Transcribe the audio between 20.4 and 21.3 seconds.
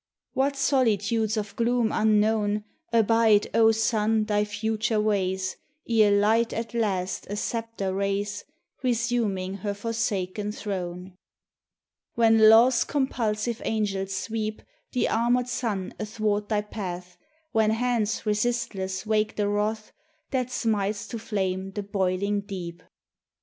smites to